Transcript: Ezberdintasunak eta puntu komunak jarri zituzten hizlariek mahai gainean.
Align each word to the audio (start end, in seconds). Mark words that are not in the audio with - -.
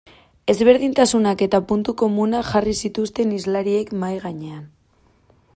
Ezberdintasunak 0.53 1.43
eta 1.47 1.59
puntu 1.73 1.95
komunak 2.03 2.49
jarri 2.53 2.75
zituzten 2.87 3.37
hizlariek 3.39 3.95
mahai 4.03 4.19
gainean. 4.29 4.69